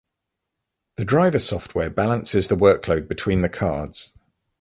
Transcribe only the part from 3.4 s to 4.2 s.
the cards.